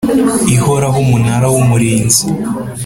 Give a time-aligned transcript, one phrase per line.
[0.55, 2.23] ihoraho Umunara w Umurinzi